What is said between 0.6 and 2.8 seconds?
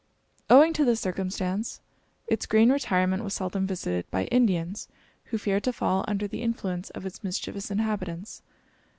to this circumstance, its green